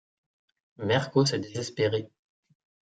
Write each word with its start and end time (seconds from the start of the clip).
Merkos 0.77 1.31
est 1.33 1.37
désespéré. 1.39 2.09